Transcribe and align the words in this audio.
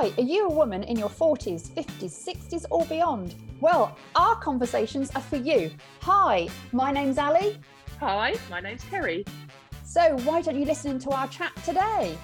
Hi, 0.00 0.12
are 0.16 0.22
you 0.22 0.46
a 0.46 0.52
woman 0.52 0.84
in 0.84 0.96
your 0.96 1.08
40s, 1.08 1.70
50s, 1.70 2.24
60s, 2.24 2.64
or 2.70 2.84
beyond? 2.84 3.34
Well, 3.60 3.98
our 4.14 4.36
conversations 4.36 5.10
are 5.16 5.20
for 5.20 5.38
you. 5.38 5.72
Hi, 6.02 6.48
my 6.70 6.92
name's 6.92 7.18
Ali. 7.18 7.58
Hi, 7.98 8.36
my 8.48 8.60
name's 8.60 8.84
Kerry. 8.84 9.24
So, 9.84 10.16
why 10.18 10.40
don't 10.40 10.56
you 10.56 10.64
listen 10.66 11.00
to 11.00 11.10
our 11.10 11.26
chat 11.26 11.50
today? 11.64 12.16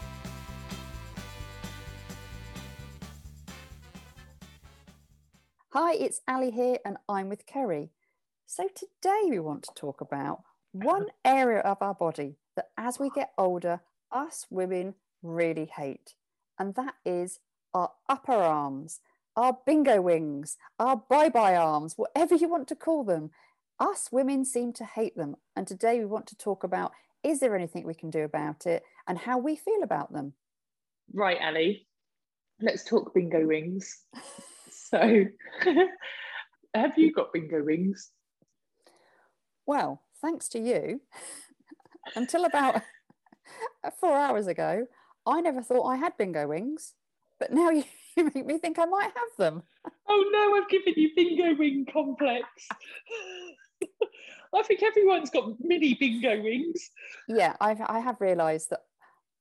Hi, 5.70 5.95
it's 5.95 6.20
Ali 6.29 6.52
here, 6.52 6.79
and 6.84 6.96
I'm 7.09 7.29
with 7.29 7.45
Kerry. 7.45 7.91
So, 8.46 8.68
today 8.68 9.22
we 9.29 9.41
want 9.41 9.64
to 9.64 9.75
talk 9.75 10.00
about 10.00 10.45
one 10.70 11.06
area 11.25 11.59
of 11.59 11.79
our 11.80 11.95
body 11.95 12.36
that 12.54 12.68
as 12.79 13.00
we 13.00 13.11
get 13.11 13.32
older, 13.36 13.80
us 14.12 14.46
women 14.48 14.95
really 15.25 15.68
hate, 15.77 16.14
and 16.57 16.77
that 16.77 16.95
is 17.04 17.41
our 17.75 17.91
upper 18.09 18.33
arms, 18.33 19.01
our 19.37 19.59
bingo 19.67 20.01
wings, 20.01 20.57
our 20.79 20.96
bye 20.96 21.29
bye 21.29 21.57
arms, 21.57 21.95
whatever 21.97 22.35
you 22.35 22.49
want 22.49 22.69
to 22.69 22.77
call 22.77 23.05
them. 23.05 23.31
Us 23.81 24.09
women 24.13 24.45
seem 24.45 24.73
to 24.75 24.85
hate 24.85 25.17
them. 25.17 25.35
And 25.57 25.67
today 25.67 25.99
we 25.99 26.07
want 26.07 26.29
to 26.29 26.37
talk 26.37 26.63
about 26.63 26.93
is 27.25 27.41
there 27.41 27.57
anything 27.57 27.85
we 27.87 27.95
can 27.95 28.11
do 28.11 28.21
about 28.21 28.67
it 28.67 28.85
and 29.09 29.19
how 29.19 29.39
we 29.39 29.57
feel 29.57 29.83
about 29.83 30.13
them. 30.13 30.35
Right, 31.13 31.39
Ali, 31.43 31.87
let's 32.61 32.84
talk 32.84 33.14
bingo 33.14 33.47
wings. 33.47 34.03
so, 34.70 35.25
have 36.75 36.92
you 36.97 37.12
got 37.12 37.33
bingo 37.33 37.64
wings? 37.64 38.11
Well, 39.67 40.03
thanks 40.20 40.48
to 40.50 40.59
you, 40.59 41.00
until 42.17 42.45
about 42.45 42.83
four 43.98 44.17
hours 44.17 44.47
ago, 44.47 44.86
I 45.27 45.41
never 45.41 45.62
thought 45.62 45.86
I 45.86 45.97
had 45.97 46.17
bingo 46.19 46.47
wings, 46.47 46.92
but 47.44 47.55
now 47.55 47.70
you, 47.70 47.84
you 48.16 48.30
make 48.34 48.47
me 48.47 48.58
think 48.58 48.78
I 48.78 48.84
might 48.86 49.05
have 49.14 49.36
them. 49.38 49.62
Oh 50.08 50.24
no, 50.32 50.56
I've 50.56 50.69
given 50.69 50.94
you 50.96 51.10
bingo 51.14 51.55
wing 51.58 51.86
complex. 51.92 52.46
I 54.55 54.62
think 54.62 54.82
everyone's 54.82 55.30
got 55.30 55.52
mini 55.60 55.94
bingo 55.94 56.41
wings. 56.42 56.91
Yeah, 57.28 57.56
I've, 57.60 57.80
I 57.80 57.98
have 57.98 58.20
realised 58.20 58.70
that 58.70 58.80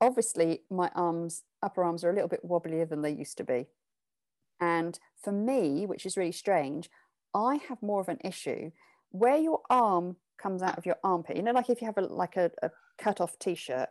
obviously 0.01 0.63
my 0.69 0.89
arms, 0.95 1.43
upper 1.61 1.83
arms, 1.83 2.03
are 2.03 2.09
a 2.09 2.13
little 2.13 2.27
bit 2.27 2.43
wobblier 2.43 2.89
than 2.89 3.03
they 3.03 3.11
used 3.11 3.37
to 3.37 3.43
be. 3.43 3.67
And 4.59 4.97
for 5.23 5.31
me, 5.31 5.85
which 5.85 6.05
is 6.05 6.17
really 6.17 6.31
strange, 6.31 6.89
I 7.33 7.59
have 7.69 7.81
more 7.81 8.01
of 8.01 8.09
an 8.09 8.19
issue 8.23 8.71
where 9.11 9.37
your 9.37 9.61
arm 9.69 10.17
comes 10.41 10.61
out 10.63 10.77
of 10.77 10.85
your 10.85 10.97
armpit. 11.03 11.37
You 11.37 11.43
know, 11.43 11.51
like 11.51 11.69
if 11.69 11.79
you 11.81 11.85
have 11.85 11.97
a 11.97 12.01
like 12.01 12.35
a, 12.35 12.49
a 12.63 12.71
cut 12.97 13.21
off 13.21 13.37
t-shirt, 13.39 13.89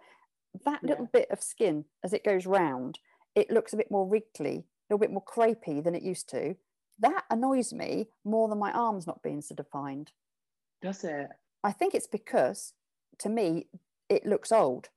that 0.65 0.81
Yeah. 0.83 0.91
little 0.91 1.06
bit 1.12 1.31
of 1.31 1.41
skin 1.42 1.84
as 2.05 2.12
it 2.12 2.25
goes 2.25 2.47
round, 2.47 2.98
it 3.34 3.50
looks 3.50 3.72
a 3.72 3.77
bit 3.77 3.91
more 3.91 4.06
wriggly, 4.06 4.58
a 4.58 4.94
little 4.94 4.98
bit 5.00 5.11
more 5.11 5.25
crepey 5.25 5.83
than 5.83 5.94
it 5.94 6.02
used 6.02 6.28
to. 6.30 6.56
That 6.98 7.25
annoys 7.30 7.72
me 7.72 8.08
more 8.25 8.48
than 8.48 8.58
my 8.58 8.70
arms 8.72 9.06
not 9.06 9.22
being 9.22 9.41
so 9.41 9.55
defined. 9.55 10.12
Does 10.83 11.05
it? 11.05 11.28
I 11.64 11.72
think 11.72 11.94
it's 11.94 12.06
because 12.06 12.75
to 13.19 13.28
me 13.28 13.66
it 14.08 14.27
looks 14.27 14.53
old. 14.53 14.88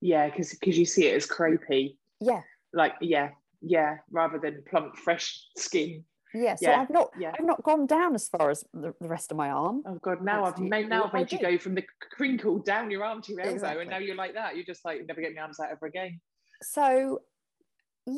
Yeah, 0.00 0.28
because 0.28 0.50
because 0.54 0.78
you 0.78 0.84
see 0.86 1.06
it 1.08 1.14
as 1.16 1.26
crepey. 1.26 1.96
Yeah, 2.20 2.42
Like, 2.72 2.94
yeah, 3.00 3.30
yeah, 3.62 3.98
rather 4.10 4.38
than 4.38 4.62
plump, 4.68 4.96
fresh 4.96 5.42
skin. 5.56 6.04
yeah. 6.34 6.54
So 6.56 6.68
Yeah, 6.70 6.80
I've 6.80 6.90
not 6.90 7.10
yeah. 7.18 7.32
I've 7.38 7.46
not 7.46 7.62
gone 7.62 7.86
down 7.86 8.14
as 8.14 8.28
far 8.28 8.50
as 8.50 8.64
the, 8.74 8.94
the 9.00 9.08
rest 9.08 9.30
of 9.30 9.36
my 9.36 9.50
arm. 9.50 9.82
Oh 9.86 9.98
God! 10.02 10.22
Now 10.22 10.44
Thanks 10.44 10.60
I've 10.60 10.66
made 10.68 10.82
you. 10.84 10.88
now 10.88 11.04
I've 11.04 11.12
made 11.14 11.32
you 11.32 11.38
go 11.38 11.56
from 11.58 11.74
the 11.74 11.84
crinkle 12.12 12.58
down 12.58 12.90
your 12.90 13.04
arm 13.04 13.20
to 13.22 13.32
your 13.32 13.40
elbow, 13.40 13.54
Exactly. 13.54 13.82
and 13.82 13.90
now 13.90 13.98
you're 13.98 14.16
like 14.16 14.34
that. 14.34 14.54
You're 14.56 14.64
just 14.66 14.84
like 14.84 15.06
never 15.06 15.20
get 15.20 15.34
my 15.34 15.42
arms 15.42 15.58
out 15.60 15.70
ever 15.70 15.86
again. 15.86 16.20
So 16.62 17.22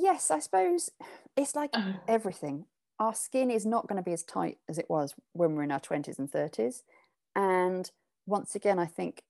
yes, 0.00 0.30
I 0.30 0.38
suppose 0.38 0.90
it's 1.36 1.54
like 1.54 1.72
everything. 2.08 2.66
Our 2.98 3.14
skin 3.14 3.50
is 3.50 3.66
not 3.66 3.88
going 3.88 3.96
to 3.96 4.02
be 4.02 4.12
as 4.12 4.22
tight 4.22 4.58
as 4.68 4.78
it 4.78 4.86
was 4.88 5.14
when 5.32 5.54
we're 5.54 5.64
in 5.64 5.72
our 5.72 5.80
20s 5.80 6.18
and 6.18 6.30
30s. 6.30 6.82
And 7.34 7.90
once 8.26 8.54
again, 8.54 8.78
I 8.78 8.86
think 8.86 9.22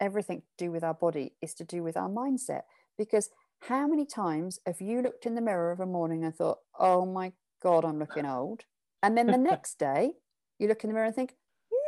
everything 0.00 0.40
to 0.40 0.64
do 0.64 0.70
with 0.72 0.82
our 0.82 0.94
body 0.94 1.34
is 1.40 1.54
to 1.54 1.64
do 1.64 1.82
with 1.82 1.96
our 1.96 2.08
mindset. 2.08 2.62
Because 2.98 3.30
how 3.68 3.86
many 3.86 4.06
times 4.06 4.58
have 4.66 4.80
you 4.80 5.02
looked 5.02 5.26
in 5.26 5.34
the 5.34 5.40
mirror 5.42 5.70
of 5.70 5.80
a 5.80 5.86
morning 5.86 6.24
and 6.24 6.34
thought, 6.34 6.58
oh 6.78 7.04
my 7.06 7.32
God, 7.62 7.84
I'm 7.84 7.98
looking 7.98 8.26
old? 8.38 8.64
And 9.02 9.16
then 9.16 9.26
the 9.28 9.38
next 9.38 9.78
day, 9.78 10.12
you 10.58 10.66
look 10.68 10.82
in 10.82 10.88
the 10.90 10.94
mirror 10.94 11.06
and 11.06 11.14
think, 11.14 11.34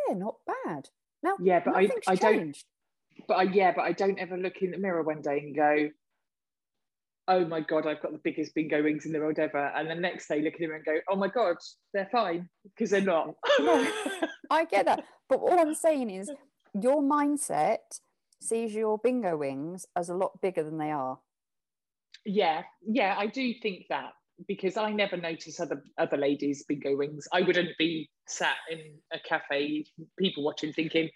yeah, 0.08 0.14
not 0.14 0.36
bad. 0.64 0.90
Now, 1.22 1.34
Yeah, 1.40 1.60
but 1.64 1.74
I- 1.74 1.88
I 2.06 2.14
don't- 2.14 2.56
But 3.26 3.34
I, 3.34 3.42
yeah, 3.44 3.72
but 3.74 3.82
I 3.82 3.92
don't 3.92 4.18
ever 4.18 4.36
look 4.38 4.62
in 4.62 4.70
the 4.70 4.78
mirror 4.78 5.02
one 5.02 5.20
day 5.22 5.38
and 5.40 5.54
go, 5.54 5.88
"Oh 7.28 7.44
my 7.46 7.60
god, 7.60 7.86
I've 7.86 8.02
got 8.02 8.12
the 8.12 8.20
biggest 8.22 8.54
bingo 8.54 8.82
wings 8.82 9.06
in 9.06 9.12
the 9.12 9.20
world 9.20 9.38
ever," 9.38 9.72
and 9.76 9.88
the 9.90 9.94
next 9.94 10.28
day 10.28 10.40
look 10.42 10.54
at 10.54 10.60
the 10.60 10.66
mirror 10.66 10.76
and 10.76 10.84
go, 10.84 10.98
"Oh 11.08 11.16
my 11.16 11.28
god, 11.28 11.56
they're 11.94 12.08
fine," 12.12 12.48
because 12.64 12.90
they're 12.90 13.00
not. 13.00 13.34
No. 13.60 13.86
I 14.50 14.64
get 14.64 14.86
that. 14.86 15.04
But 15.28 15.40
all 15.40 15.58
I'm 15.58 15.74
saying 15.74 16.10
is 16.10 16.30
your 16.74 17.02
mindset 17.02 18.00
sees 18.40 18.74
your 18.74 18.98
bingo 18.98 19.36
wings 19.36 19.86
as 19.96 20.08
a 20.08 20.14
lot 20.14 20.40
bigger 20.40 20.64
than 20.64 20.78
they 20.78 20.90
are. 20.90 21.18
yeah, 22.24 22.62
yeah, 22.86 23.14
I 23.18 23.26
do 23.26 23.52
think 23.62 23.86
that 23.88 24.12
because 24.48 24.76
I 24.76 24.90
never 24.92 25.16
notice 25.16 25.60
other 25.60 25.82
other 25.98 26.16
ladies' 26.16 26.64
bingo 26.68 26.96
wings. 26.96 27.26
I 27.32 27.42
wouldn't 27.42 27.76
be 27.78 28.10
sat 28.26 28.56
in 28.70 28.80
a 29.12 29.18
cafe, 29.20 29.84
people 30.18 30.42
watching, 30.44 30.72
thinking, 30.72 31.10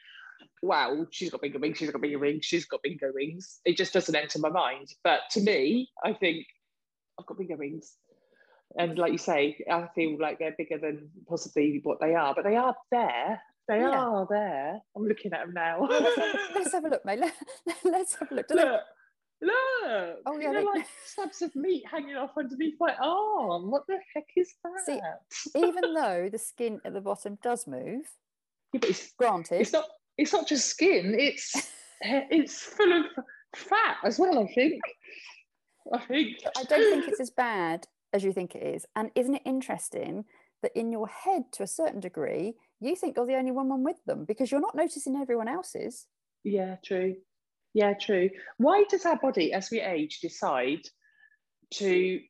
"Wow, 0.63 1.07
she's 1.11 1.31
got 1.31 1.41
bingo 1.43 1.59
wings. 1.59 1.79
She's 1.79 1.91
got 1.91 2.01
bingo 2.03 2.19
wings. 2.19 2.45
She's 2.45 2.65
got 2.67 2.83
bingo 2.83 3.11
wings." 3.15 3.61
It 3.65 3.77
just 3.77 3.93
doesn't 3.93 4.15
enter 4.15 4.39
my 4.39 4.49
mind. 4.51 4.95
But 5.05 5.21
to 5.33 5.41
me, 5.41 5.91
I 6.05 6.13
think 6.13 6.47
I've 7.19 7.27
got 7.27 7.39
bingo 7.39 7.57
wings. 7.57 7.97
And 8.79 8.99
like 8.99 9.13
you 9.13 9.19
say, 9.19 9.57
I 9.71 9.89
feel 9.95 10.19
like 10.21 10.39
they're 10.39 10.55
bigger 10.59 10.79
than 10.79 11.11
possibly 11.29 11.81
what 11.85 12.01
they 12.01 12.15
are, 12.15 12.35
but 12.35 12.45
they 12.45 12.57
are 12.57 12.75
there. 12.91 13.41
They 13.69 13.79
Yeah. 13.81 13.91
are 13.99 14.27
there. 14.29 14.81
I'm 14.95 15.07
looking 15.07 15.33
at 15.33 15.41
them 15.47 15.55
now. 15.55 15.81
Let's 16.55 16.73
have 16.73 16.85
a 16.85 16.89
look, 16.89 17.05
mate. 17.05 17.19
Let, 17.21 17.35
let's 17.85 18.15
have 18.17 18.31
a 18.31 18.35
look. 18.35 18.49
Do 18.49 18.55
they- 18.55 18.63
look, 18.65 18.81
look. 19.43 20.17
Oh, 20.27 20.39
yeah, 20.39 20.53
they're 20.53 20.61
they- 20.61 20.65
like 20.67 20.87
slabs 21.05 21.43
of 21.43 21.55
meat 21.57 21.85
hanging 21.91 22.17
off 22.17 22.31
underneath 22.39 22.75
my 22.79 22.95
arm. 23.01 23.71
What 23.71 23.85
the 23.89 23.99
heck 24.15 24.27
is 24.37 24.53
that? 24.63 25.21
See, 25.31 25.51
Even 25.59 25.95
though 25.95 26.29
the 26.31 26.39
skin 26.39 26.81
at 26.85 26.93
the 26.93 27.01
bottom 27.01 27.39
does 27.43 27.67
move, 27.67 28.05
Yeah, 28.73 28.81
but 28.81 28.91
it's, 28.91 29.13
granted, 29.19 29.61
it's 29.63 29.73
not. 29.73 29.87
It's 30.19 30.33
not 30.33 30.49
just 30.49 30.69
skin. 30.69 31.15
It's 31.19 31.55
it's 32.03 32.63
full 32.63 32.93
of 32.93 33.05
fat 33.55 33.97
as 34.05 34.19
well. 34.19 34.39
I 34.39 34.53
think. 34.53 34.81
I 35.93 35.99
think. 35.99 36.37
I 36.57 36.65
don't 36.65 36.91
think 36.93 37.09
it's 37.09 37.21
as 37.21 37.31
bad 37.31 37.87
as 38.13 38.25
you 38.25 38.33
think 38.33 38.55
it 38.55 38.63
is. 38.63 38.87
And 38.97 39.11
isn't 39.15 39.35
it 39.35 39.43
interesting 39.45 40.25
that 40.63 40.73
in 40.75 40.91
your 40.91 41.07
head, 41.07 41.45
to 41.53 41.63
a 41.63 41.69
certain 41.69 42.01
degree, 42.01 42.55
you 42.81 42.97
think 42.97 43.17
you're 43.17 43.27
the 43.27 43.37
only 43.37 43.53
woman 43.53 43.85
with 43.85 44.03
them 44.07 44.25
because 44.25 44.51
you're 44.51 44.61
not 44.61 44.75
noticing 44.75 45.17
everyone 45.17 45.49
else's? 45.49 46.07
Yeah, 46.45 46.77
true. 46.85 47.17
Yeah, 47.75 47.95
true. 47.95 48.31
Why 48.57 48.85
does 48.89 49.05
our 49.05 49.19
body, 49.19 49.53
as 49.53 49.71
we 49.71 49.81
age, 49.81 50.21
decide 50.21 50.81
to 51.75 52.21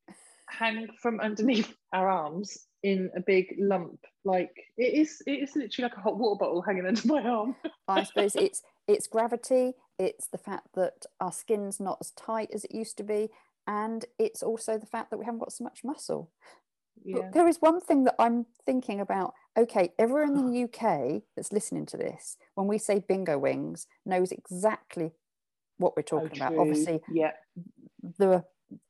hang 0.48 0.88
from 1.00 1.20
underneath 1.20 1.72
our 1.92 2.08
arms 2.08 2.56
in 2.86 3.10
a 3.16 3.20
big 3.20 3.54
lump? 3.58 3.98
Like 4.24 4.54
it 4.76 4.94
is, 4.94 5.22
it 5.26 5.42
is 5.42 5.56
literally 5.56 5.88
like 5.88 5.96
a 5.96 6.00
hot 6.00 6.16
water 6.16 6.38
bottle 6.38 6.62
hanging 6.62 6.86
under 6.86 7.06
my 7.06 7.22
arm. 7.22 7.56
I 7.88 8.04
suppose 8.04 8.36
it's 8.36 8.62
it's 8.88 9.06
gravity, 9.08 9.74
it's 9.98 10.28
the 10.28 10.38
fact 10.38 10.68
that 10.74 11.06
our 11.20 11.32
skin's 11.32 11.80
not 11.80 11.98
as 12.00 12.12
tight 12.12 12.50
as 12.54 12.64
it 12.64 12.74
used 12.74 12.96
to 12.98 13.02
be, 13.02 13.28
and 13.66 14.04
it's 14.18 14.42
also 14.42 14.78
the 14.78 14.86
fact 14.86 15.10
that 15.10 15.18
we 15.18 15.24
haven't 15.24 15.40
got 15.40 15.52
so 15.52 15.64
much 15.64 15.80
muscle. 15.84 16.30
But 17.04 17.32
there 17.32 17.46
is 17.46 17.58
one 17.60 17.80
thing 17.80 18.04
that 18.04 18.14
I'm 18.18 18.46
thinking 18.64 19.00
about. 19.00 19.34
Okay, 19.56 19.92
everyone 19.98 20.36
in 20.36 20.50
the 20.52 20.62
UK 20.64 21.22
that's 21.36 21.52
listening 21.52 21.86
to 21.86 21.96
this, 21.96 22.36
when 22.54 22.66
we 22.68 22.78
say 22.78 23.04
bingo 23.06 23.38
wings, 23.38 23.86
knows 24.04 24.32
exactly 24.32 25.12
what 25.78 25.94
we're 25.96 26.04
Oh, 26.12 26.20
talking 26.20 26.38
about. 26.40 26.56
Obviously, 26.56 27.02
Yeah. 27.12 27.32
the 28.18 28.44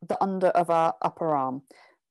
the 0.09 0.23
under 0.23 0.49
of 0.49 0.71
our 0.71 0.95
upper 1.03 1.35
arm. 1.35 1.63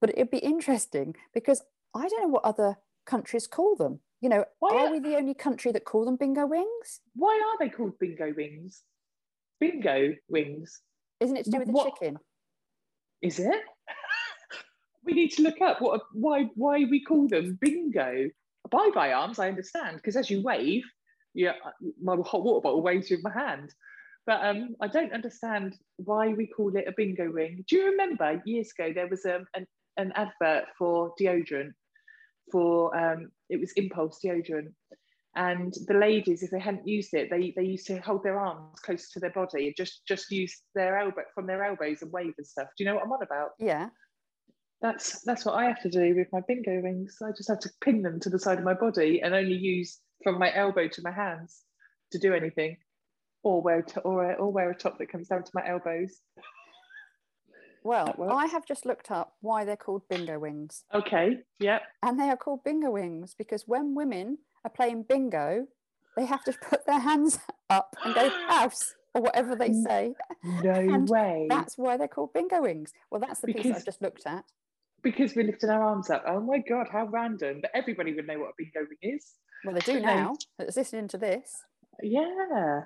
But 0.02 0.12
it'd 0.12 0.30
be 0.30 0.38
interesting 0.40 1.16
because 1.34 1.64
I 1.96 2.08
don't 2.10 2.22
know 2.24 2.28
what 2.28 2.44
other 2.44 2.76
countries 3.06 3.48
call 3.48 3.76
them. 3.76 4.00
You 4.22 4.30
know, 4.30 4.46
Why 4.60 4.70
are 4.76 4.88
are- 4.88 4.92
we 4.92 5.00
the 5.00 5.16
only 5.16 5.34
country 5.34 5.72
that 5.72 5.86
call 5.86 6.06
them 6.06 6.18
bingo 6.18 6.46
wings? 6.46 7.02
Why 7.16 7.34
are 7.40 7.58
they 7.66 7.70
called 7.70 7.98
bingo 8.00 8.34
wings? 8.36 8.84
Bingo 9.60 10.14
wings. 10.28 10.82
Isn't 11.22 11.38
it 11.38 11.46
to 11.46 11.52
do 11.52 11.60
with 11.60 11.68
the 11.68 11.74
What- 11.74 11.94
chicken? 11.96 12.20
Is 13.22 13.40
it? 13.40 13.62
we 15.04 15.14
need 15.14 15.32
to 15.32 15.42
look 15.44 15.62
up 15.62 15.82
what 15.82 16.02
why 16.14 16.44
why 16.56 16.84
we 16.86 17.04
call 17.04 17.28
them 17.28 17.58
bingo. 17.62 18.30
Bye 18.70 18.90
bye 18.94 19.14
arms, 19.14 19.40
I 19.40 19.48
understand, 19.48 19.98
because 19.98 20.16
as 20.16 20.30
you 20.30 20.42
wave, 20.42 20.84
yeah, 21.34 21.54
my 22.02 22.16
hot 22.18 22.44
water 22.44 22.62
bottle 22.62 22.82
waves 22.82 23.10
with 23.10 23.24
my 23.24 23.32
hand. 23.32 23.74
But 24.26 24.44
um, 24.44 24.76
I 24.82 24.88
don't 24.88 25.14
understand 25.14 25.78
why 25.98 26.30
we 26.30 26.48
call 26.48 26.76
it 26.76 26.88
a 26.88 26.94
bingo 26.98 27.32
wing. 27.32 27.64
Do 27.68 27.76
you 27.78 27.86
remember 27.92 28.42
years 28.46 28.72
ago 28.78 28.92
there 28.92 29.08
was 29.08 29.24
um, 29.26 29.46
an, 29.54 29.68
an 29.98 30.12
advert 30.16 30.66
for 30.78 31.14
deodorant 31.20 31.74
for 32.52 32.96
um, 32.98 33.30
it 33.50 33.60
was 33.60 33.72
Impulse 33.74 34.20
deodorant, 34.24 34.74
and 35.36 35.74
the 35.88 35.96
ladies, 35.96 36.44
if 36.44 36.52
they 36.52 36.60
hadn't 36.60 36.88
used 36.88 37.14
it, 37.14 37.30
they 37.30 37.54
they 37.56 37.64
used 37.64 37.88
to 37.88 38.00
hold 38.00 38.24
their 38.24 38.40
arms 38.40 38.80
close 38.80 39.10
to 39.12 39.20
their 39.20 39.32
body 39.32 39.68
and 39.68 39.76
just 39.76 40.06
just 40.08 40.32
use 40.32 40.62
their 40.76 40.98
elbow 40.98 41.24
from 41.34 41.46
their 41.46 41.64
elbows 41.64 42.02
and 42.02 42.12
wave 42.12 42.34
and 42.38 42.48
stuff. 42.48 42.68
Do 42.78 42.84
you 42.84 42.90
know 42.90 42.96
what 42.96 43.04
I'm 43.04 43.12
on 43.12 43.24
about? 43.24 43.50
Yeah. 43.60 43.90
That's 44.82 45.22
that's 45.22 45.46
what 45.46 45.56
I 45.56 45.66
have 45.66 45.82
to 45.82 45.90
do 45.90 46.16
with 46.16 46.28
my 46.32 46.42
bingo 46.48 46.82
wings. 46.82 47.18
I 47.22 47.32
just 47.36 47.50
have 47.50 47.60
to 47.62 47.70
pin 47.82 48.02
them 48.02 48.20
to 48.22 48.30
the 48.30 48.40
side 48.40 48.60
of 48.60 48.64
my 48.64 48.74
body 48.74 49.22
and 49.22 49.34
only 49.34 49.56
use 49.56 50.00
from 50.24 50.40
my 50.40 50.54
elbow 50.56 50.88
to 50.88 51.02
my 51.04 51.12
hands 51.12 51.64
to 52.12 52.20
do 52.20 52.34
anything, 52.34 52.78
or 53.44 53.62
wear 53.62 53.82
t- 53.82 54.02
or 54.02 54.36
or 54.36 54.52
wear 54.52 54.70
a 54.70 54.76
top 54.76 54.98
that 55.00 55.12
comes 55.12 55.28
down 55.28 55.44
to 55.44 55.52
my 55.54 55.68
elbows. 55.68 56.20
Well, 57.86 58.16
I 58.32 58.48
have 58.48 58.66
just 58.66 58.86
looked 58.86 59.12
up 59.12 59.34
why 59.42 59.64
they're 59.64 59.78
called 59.78 60.02
bingo 60.10 60.40
wings. 60.40 60.84
Okay. 60.94 61.38
Yep. 61.60 61.82
And 62.02 62.20
they 62.20 62.30
are 62.30 62.36
called 62.38 62.64
bingo 62.64 62.90
wings 62.90 63.36
because 63.38 63.64
when 63.68 63.94
women 63.96 64.40
are 64.64 64.72
playing 64.72 65.04
bingo, 65.08 65.68
they 66.18 66.26
have 66.26 66.44
to 66.46 66.54
put 66.70 66.86
their 66.88 67.00
hands 67.00 67.38
up 67.70 67.96
and 68.04 68.16
go 68.16 68.30
house 68.50 68.96
or 69.14 69.22
whatever 69.22 69.56
they 69.56 69.72
say. 69.72 70.16
No 70.64 70.72
And 70.74 71.08
way. 71.08 71.46
That's 71.48 71.78
why 71.78 71.96
they're 71.98 72.08
called 72.08 72.34
bingo 72.34 72.62
wings. 72.64 72.92
Well, 73.12 73.22
that's 73.22 73.40
the 73.42 73.54
piece 73.54 73.76
I've 73.76 73.86
just 73.86 74.02
looked 74.02 74.26
at. 74.26 74.46
because 75.04 75.36
we're 75.36 75.46
lifting 75.46 75.70
our 75.70 75.84
arms 75.84 76.10
up. 76.10 76.24
Oh 76.28 76.40
my 76.42 76.58
god, 76.68 76.88
how 76.92 77.06
random! 77.06 77.60
But 77.62 77.70
everybody 77.76 78.14
would 78.16 78.26
know 78.26 78.40
what 78.40 78.50
a 78.50 78.54
bingo 78.58 78.80
wing 78.90 79.14
is. 79.16 79.34
Well, 79.64 79.76
they 79.76 79.82
do 79.82 80.00
No. 80.00 80.06
now. 80.08 80.34
That's 80.58 80.76
listening 80.76 81.08
to 81.10 81.18
this. 81.20 81.52
Yeah. 82.02 82.82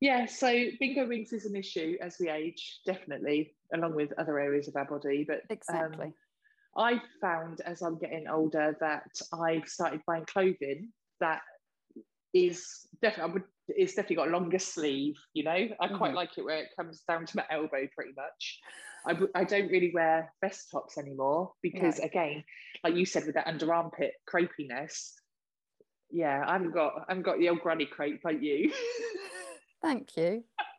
Yeah, 0.00 0.24
so 0.26 0.50
bingo 0.78 1.06
wings 1.06 1.32
is 1.32 1.44
an 1.44 1.54
issue 1.56 1.96
as 2.00 2.18
we 2.18 2.30
age, 2.30 2.80
definitely, 2.86 3.54
along 3.74 3.94
with 3.94 4.12
other 4.18 4.38
areas 4.38 4.66
of 4.66 4.76
our 4.76 4.86
body. 4.86 5.24
But 5.28 5.42
um, 5.68 5.90
Exactly. 5.90 6.14
I've 6.76 7.02
found 7.20 7.60
as 7.60 7.82
I'm 7.82 7.98
getting 7.98 8.26
older 8.28 8.76
that 8.80 9.10
I've 9.32 9.68
started 9.68 10.00
buying 10.06 10.24
clothing 10.24 10.92
that 11.20 11.42
is 12.32 12.86
definitely 13.02 13.30
I 13.30 13.34
would 13.34 13.44
it's 13.68 13.94
definitely 13.94 14.16
got 14.16 14.28
a 14.28 14.30
longer 14.32 14.58
sleeve, 14.58 15.16
you 15.34 15.44
know. 15.44 15.68
I 15.80 15.88
quite 15.88 16.12
Mhm. 16.12 16.14
like 16.14 16.38
it 16.38 16.42
where 16.44 16.58
it 16.64 16.70
comes 16.76 17.02
down 17.06 17.26
to 17.26 17.36
my 17.36 17.46
elbow 17.50 17.86
pretty 17.94 18.12
much. 18.16 18.60
I, 19.06 19.12
w- 19.12 19.30
I 19.34 19.44
don't 19.44 19.68
really 19.68 19.92
wear 19.94 20.32
vest 20.40 20.70
tops 20.70 20.98
anymore 20.98 21.52
because 21.62 21.98
No. 21.98 22.04
again, 22.04 22.44
like 22.82 22.94
you 22.94 23.04
said 23.06 23.26
with 23.26 23.34
that 23.34 23.46
under 23.46 23.72
armpit 23.72 24.14
crepiness, 24.28 25.14
yeah, 26.10 26.42
I 26.46 26.54
haven't 26.54 26.72
got 26.72 26.94
I 26.96 27.04
haven't 27.10 27.22
got 27.24 27.38
the 27.38 27.48
old 27.48 27.60
granny 27.60 27.86
crepe 27.86 28.24
like 28.24 28.40
you. 28.42 28.72
Thank 29.82 30.16
you. 30.16 30.44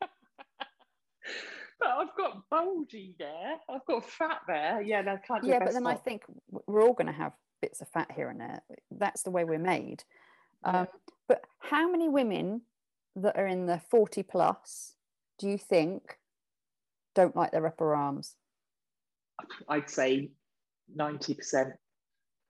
but 1.79 1.89
I've 1.89 2.15
got 2.17 2.49
bulgy 2.49 3.15
there. 3.17 3.57
I've 3.69 3.85
got 3.85 4.07
fat 4.09 4.41
there. 4.47 4.81
Yeah, 4.81 5.01
no, 5.01 5.13
I 5.13 5.17
can't 5.17 5.43
Yeah, 5.43 5.59
but 5.59 5.73
then 5.73 5.87
I 5.87 5.95
think 5.95 6.23
we're 6.67 6.83
all 6.83 6.93
going 6.93 7.07
to 7.07 7.13
have 7.13 7.33
bits 7.61 7.81
of 7.81 7.87
fat 7.89 8.11
here 8.11 8.29
and 8.29 8.39
there. 8.39 8.61
That's 8.91 9.23
the 9.23 9.31
way 9.31 9.43
we're 9.43 9.59
made. 9.59 10.03
Yeah. 10.65 10.81
Um, 10.81 10.87
but 11.27 11.43
how 11.59 11.89
many 11.89 12.09
women 12.09 12.61
that 13.15 13.37
are 13.37 13.47
in 13.47 13.65
the 13.65 13.81
40 13.89 14.23
plus 14.23 14.95
do 15.39 15.47
you 15.49 15.57
think 15.57 16.17
don't 17.15 17.35
like 17.35 17.51
their 17.51 17.65
upper 17.65 17.95
arms? 17.95 18.35
I'd 19.67 19.89
say 19.89 20.31
90%. 20.95 21.73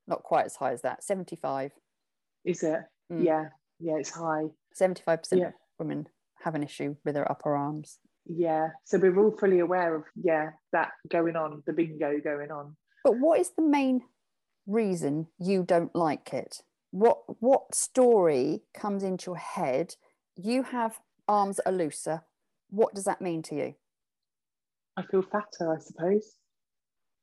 Not 0.07 0.23
quite 0.23 0.45
as 0.45 0.55
high 0.55 0.73
as 0.73 0.81
that. 0.81 1.03
75. 1.03 1.71
Is 2.43 2.63
it? 2.63 2.81
Mm. 3.11 3.23
Yeah. 3.23 3.45
Yeah, 3.79 3.95
it's 3.97 4.09
high. 4.09 4.45
75% 4.79 5.39
Yeah. 5.39 5.47
of 5.47 5.53
women 5.79 6.07
have 6.43 6.55
an 6.55 6.63
issue 6.63 6.95
with 7.03 7.15
their 7.15 7.29
upper 7.31 7.55
arms. 7.55 7.99
Yeah. 8.25 8.69
So 8.85 8.97
we're 8.97 9.17
all 9.19 9.35
fully 9.37 9.59
aware 9.59 9.95
of, 9.95 10.03
yeah, 10.15 10.51
that 10.71 10.91
going 11.09 11.35
on, 11.35 11.63
the 11.65 11.73
bingo 11.73 12.19
going 12.23 12.51
on. 12.51 12.75
But 13.03 13.19
what 13.19 13.39
is 13.39 13.51
the 13.55 13.63
main 13.63 14.01
reason 14.67 15.27
you 15.39 15.63
don't 15.63 15.95
like 15.95 16.33
it? 16.33 16.61
What 16.91 17.19
what 17.39 17.73
story 17.73 18.61
comes 18.73 19.01
into 19.03 19.31
your 19.31 19.37
head? 19.37 19.95
You 20.35 20.63
have 20.63 20.99
arms 21.27 21.59
are 21.65 21.71
looser. 21.71 22.23
What 22.69 22.93
does 22.93 23.05
that 23.05 23.21
mean 23.21 23.41
to 23.43 23.55
you? 23.55 23.75
I 24.97 25.03
feel 25.03 25.21
fatter, 25.23 25.73
I 25.73 25.79
suppose. 25.79 26.35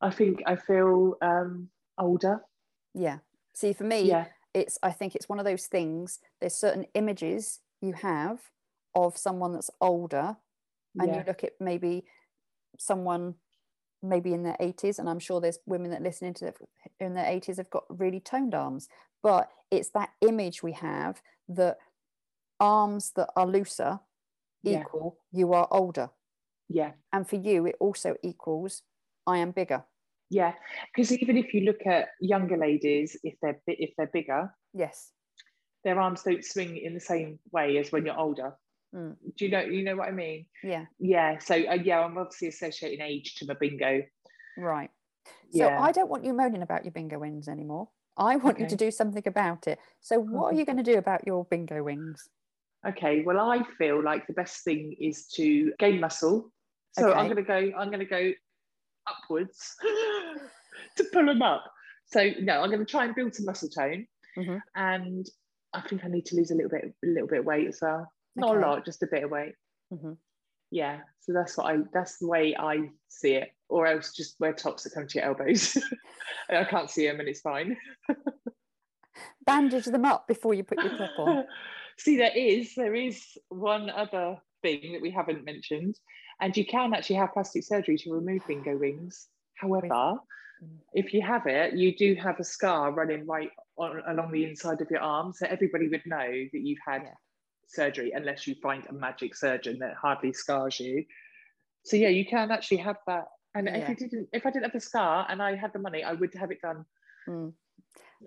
I 0.00 0.10
think 0.10 0.42
I 0.46 0.56
feel 0.56 1.16
um, 1.20 1.68
older. 1.98 2.40
Yeah. 2.94 3.18
See, 3.54 3.72
for 3.72 3.84
me, 3.84 4.02
Yeah. 4.02 4.26
it's 4.54 4.78
I 4.82 4.90
think 4.90 5.14
it's 5.14 5.28
one 5.28 5.38
of 5.38 5.44
those 5.44 5.66
things. 5.66 6.18
There's 6.40 6.54
certain 6.54 6.86
images 6.94 7.60
you 7.80 7.92
have 7.92 8.40
of 8.94 9.16
someone 9.16 9.52
that's 9.52 9.70
older, 9.80 10.36
and 10.98 11.08
yeah. 11.08 11.18
you 11.18 11.24
look 11.26 11.44
at 11.44 11.52
maybe 11.60 12.04
someone 12.78 13.34
maybe 14.02 14.32
in 14.32 14.44
their 14.44 14.56
80s, 14.60 14.98
and 14.98 15.08
I'm 15.08 15.18
sure 15.18 15.40
there's 15.40 15.58
women 15.66 15.90
that 15.90 16.02
listen 16.02 16.32
to 16.34 16.46
it 16.48 16.56
in 17.00 17.14
their 17.14 17.24
80s 17.26 17.56
have 17.56 17.70
got 17.70 17.84
really 17.88 18.20
toned 18.20 18.54
arms. 18.54 18.88
But 19.22 19.50
it's 19.70 19.90
that 19.90 20.10
image 20.20 20.62
we 20.62 20.72
have 20.72 21.20
that 21.48 21.78
arms 22.60 23.12
that 23.16 23.30
are 23.36 23.46
looser 23.46 24.00
Yeah. 24.62 24.80
equal 24.82 25.18
you 25.32 25.52
are 25.52 25.68
older, 25.70 26.10
Yeah. 26.68 26.92
and 27.12 27.28
for 27.28 27.36
you 27.36 27.66
it 27.66 27.76
also 27.80 28.16
equals 28.22 28.82
I 29.26 29.38
am 29.38 29.50
bigger. 29.52 29.84
Yeah. 30.30 30.54
Because 30.94 31.12
even 31.12 31.36
if 31.36 31.52
you 31.54 31.62
look 31.62 31.86
at 31.86 32.10
younger 32.20 32.56
ladies, 32.56 33.16
if 33.24 33.34
they're 33.40 33.60
if 33.66 33.90
they're 33.96 34.06
bigger, 34.06 34.54
Yes. 34.72 35.12
their 35.84 36.00
arms 36.00 36.22
don't 36.22 36.44
swing 36.44 36.76
in 36.76 36.94
the 36.94 37.00
same 37.00 37.40
way 37.50 37.78
as 37.78 37.90
when 37.92 38.06
you're 38.06 38.18
older. 38.18 38.56
Mm. 38.94 39.16
Do 39.36 39.44
you 39.44 39.50
know 39.50 39.60
you 39.60 39.82
know 39.84 39.96
what 39.96 40.08
I 40.08 40.12
mean? 40.12 40.46
Yeah. 40.62 40.86
Yeah. 40.98 41.38
So 41.38 41.54
uh, 41.54 41.74
yeah, 41.74 42.00
I'm 42.00 42.16
obviously 42.16 42.48
associating 42.48 43.00
age 43.00 43.34
to 43.36 43.46
my 43.46 43.54
bingo. 43.60 44.02
Right. 44.56 44.90
So 45.52 45.66
Yeah. 45.66 45.80
I 45.80 45.92
don't 45.92 46.08
want 46.08 46.24
you 46.24 46.32
moaning 46.32 46.62
about 46.62 46.84
your 46.84 46.92
bingo 46.92 47.18
wings 47.18 47.48
anymore. 47.48 47.88
I 48.16 48.36
want 48.36 48.58
you 48.58 48.66
to 48.66 48.76
do 48.76 48.90
something 48.90 49.22
about 49.26 49.66
it. 49.68 49.78
So 50.00 50.18
what 50.18 50.52
are 50.52 50.56
you 50.56 50.64
going 50.64 50.78
to 50.78 50.82
do 50.82 50.98
about 50.98 51.24
your 51.26 51.44
bingo 51.44 51.82
wings? 51.84 52.28
Okay, 52.86 53.22
well, 53.24 53.38
I 53.38 53.62
feel 53.76 54.02
like 54.02 54.26
the 54.26 54.32
best 54.32 54.64
thing 54.64 54.94
is 55.00 55.26
to 55.34 55.72
gain 55.78 56.00
muscle. 56.00 56.50
So 56.92 57.12
I'm 57.12 57.26
going 57.26 57.36
to 57.36 57.42
go. 57.42 57.72
I'm 57.78 57.88
going 57.90 58.00
to 58.00 58.04
go 58.06 58.32
upwards 59.06 59.76
to 60.96 61.04
pull 61.12 61.26
them 61.26 61.42
up. 61.42 61.64
So 62.06 62.30
no, 62.40 62.62
I'm 62.62 62.70
going 62.70 62.84
to 62.84 62.90
try 62.90 63.04
and 63.04 63.14
build 63.14 63.34
some 63.34 63.44
muscle 63.46 63.68
tone, 63.68 64.06
Mhm. 64.36 64.60
and 64.74 65.26
I 65.74 65.82
think 65.82 66.04
I 66.04 66.08
need 66.08 66.24
to 66.26 66.36
lose 66.36 66.50
a 66.50 66.54
little 66.54 66.70
bit, 66.70 66.84
a 67.04 67.06
little 67.06 67.28
bit 67.28 67.40
of 67.40 67.44
weight 67.44 67.68
as 67.68 67.78
well. 67.82 68.10
Not 68.38 68.50
Okay. 68.56 68.58
a 68.64 68.66
lot, 68.66 68.84
just 68.84 69.02
a 69.02 69.06
bit 69.10 69.24
of 69.24 69.30
weight. 69.30 69.54
Mhm. 69.92 70.16
Yeah, 70.70 71.00
so 71.20 71.32
that's 71.32 71.56
what 71.56 71.66
I. 71.74 71.78
That's 71.92 72.18
the 72.18 72.28
way 72.28 72.54
I 72.56 72.90
see 73.08 73.34
it. 73.34 73.50
Or 73.68 73.86
else 73.86 74.12
just 74.14 74.38
wear 74.40 74.52
tops 74.52 74.84
that 74.84 74.94
come 74.94 75.06
to 75.06 75.18
your 75.18 75.26
elbows. 75.28 75.76
I 76.50 76.64
can't 76.64 76.90
see 76.90 77.06
them, 77.06 77.20
and 77.20 77.28
it's 77.28 77.40
fine. 77.40 77.76
Bandage 79.46 79.86
them 79.86 80.04
up 80.04 80.28
before 80.28 80.54
you 80.54 80.62
put 80.64 80.82
your 80.82 80.96
top 80.96 81.18
on. 81.18 81.44
See, 81.98 82.16
there 82.16 82.36
is 82.36 82.74
there 82.76 82.94
is 82.94 83.36
one 83.48 83.90
other 83.90 84.36
thing 84.62 84.92
that 84.92 85.02
we 85.02 85.10
haven't 85.10 85.44
mentioned, 85.44 85.96
and 86.40 86.56
you 86.56 86.64
can 86.66 86.94
actually 86.94 87.16
have 87.16 87.32
plastic 87.32 87.64
surgery 87.64 87.96
to 87.98 88.12
remove 88.12 88.42
bingo 88.46 88.76
wings. 88.76 89.28
However, 89.56 90.18
Mm. 90.60 90.80
if 90.92 91.14
you 91.14 91.22
have 91.22 91.46
it, 91.46 91.74
you 91.74 91.96
do 91.96 92.16
have 92.16 92.40
a 92.40 92.44
scar 92.44 92.90
running 92.92 93.24
right 93.26 93.50
on, 93.76 94.02
along 94.08 94.32
the 94.32 94.44
inside 94.44 94.80
of 94.80 94.90
your 94.90 94.98
arm, 95.00 95.32
so 95.32 95.46
everybody 95.46 95.86
would 95.88 96.04
know 96.04 96.26
that 96.52 96.60
you've 96.66 96.80
had 96.84 97.02
Yeah. 97.02 97.14
Surgery, 97.68 98.12
unless 98.14 98.46
you 98.46 98.54
find 98.56 98.84
a 98.88 98.92
magic 98.92 99.34
surgeon 99.34 99.78
that 99.78 99.94
hardly 99.94 100.32
scars 100.32 100.80
you. 100.80 101.04
So 101.84 101.96
yeah, 101.96 102.08
you 102.08 102.26
can 102.26 102.50
actually 102.50 102.78
have 102.78 102.96
that. 103.06 103.26
And 103.54 103.68
if 103.68 103.88
you 103.88 103.94
didn't, 103.96 104.28
if 104.32 104.46
I 104.46 104.50
didn't 104.50 104.64
have 104.64 104.72
the 104.72 104.80
scar 104.80 105.26
and 105.28 105.42
I 105.42 105.54
had 105.56 105.72
the 105.72 105.78
money, 105.78 106.04
I 106.04 106.12
would 106.12 106.34
have 106.34 106.50
it 106.50 106.60
done. 106.60 106.84
Mm. 107.28 107.52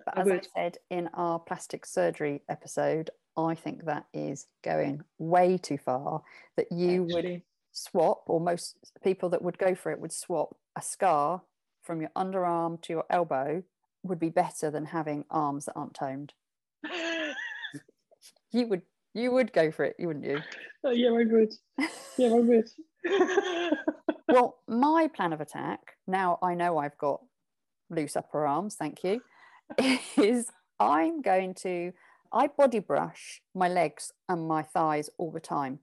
But 0.04 0.18
I 0.18 0.20
as 0.22 0.28
I 0.28 0.40
said 0.54 0.78
in 0.90 1.08
our 1.14 1.38
plastic 1.38 1.86
surgery 1.86 2.42
episode, 2.48 3.10
I 3.36 3.54
think 3.54 3.84
that 3.84 4.06
is 4.12 4.46
going 4.62 5.02
way 5.18 5.58
too 5.58 5.78
far. 5.78 6.22
That 6.56 6.70
you 6.72 7.04
would 7.10 7.42
swap, 7.72 8.24
or 8.26 8.40
most 8.40 8.76
people 9.02 9.28
that 9.30 9.42
would 9.42 9.58
go 9.58 9.74
for 9.74 9.92
it 9.92 10.00
would 10.00 10.12
swap 10.12 10.56
a 10.76 10.82
scar 10.82 11.42
from 11.82 12.00
your 12.00 12.10
underarm 12.16 12.80
to 12.82 12.92
your 12.92 13.04
elbow 13.10 13.62
would 14.02 14.18
be 14.18 14.28
better 14.28 14.70
than 14.70 14.86
having 14.86 15.24
arms 15.30 15.66
that 15.66 15.74
aren't 15.74 15.94
toned. 15.94 16.32
You 18.52 18.66
would 18.66 18.82
you 19.14 19.30
would 19.32 19.52
go 19.52 19.70
for 19.70 19.84
it, 19.84 19.96
you 19.98 20.06
wouldn't 20.06 20.24
you? 20.24 20.40
Oh, 20.84 20.90
yeah, 20.90 21.10
I 21.10 21.24
would. 21.24 21.52
Yeah, 22.18 22.28
I 22.28 22.40
would. 22.40 22.68
well, 24.28 24.58
my 24.68 25.08
plan 25.08 25.32
of 25.32 25.40
attack, 25.40 25.96
now 26.06 26.38
I 26.42 26.54
know 26.54 26.78
I've 26.78 26.98
got 26.98 27.20
loose 27.90 28.16
upper 28.16 28.46
arms, 28.46 28.74
thank 28.74 29.04
you, 29.04 29.22
is 30.16 30.50
I'm 30.80 31.22
going 31.22 31.54
to, 31.56 31.92
I 32.32 32.46
body 32.48 32.78
brush 32.78 33.42
my 33.54 33.68
legs 33.68 34.12
and 34.28 34.48
my 34.48 34.62
thighs 34.62 35.10
all 35.18 35.30
the 35.30 35.40
time. 35.40 35.80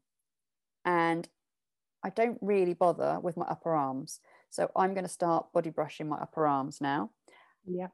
And 0.86 1.28
I 2.04 2.10
don't 2.10 2.38
really 2.42 2.74
bother 2.74 3.20
with 3.22 3.38
my 3.38 3.46
upper 3.46 3.76
arms. 3.76 4.20
So 4.50 4.72
I'm 4.76 4.94
going 4.94 5.04
to 5.04 5.10
start 5.10 5.52
body 5.54 5.70
brushing 5.70 6.08
my 6.10 6.18
upper 6.18 6.48
arms 6.48 6.80
now. 6.82 7.12
yeah. 7.66 7.88